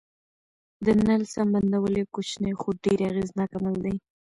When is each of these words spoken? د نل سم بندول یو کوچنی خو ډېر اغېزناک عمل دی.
د 0.85 0.87
نل 1.07 1.21
سم 1.33 1.47
بندول 1.53 1.93
یو 2.01 2.11
کوچنی 2.15 2.53
خو 2.59 2.69
ډېر 2.83 2.99
اغېزناک 3.11 3.51
عمل 3.57 3.75
دی. 3.85 3.95